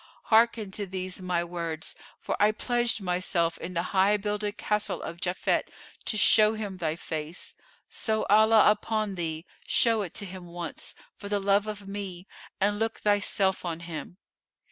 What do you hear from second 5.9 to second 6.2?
to